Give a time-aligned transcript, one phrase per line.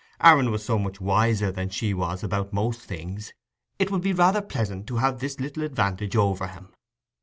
[0.19, 4.87] Aaron was so much wiser than she was about most things—it would be rather pleasant
[4.87, 6.73] to have this little advantage over him.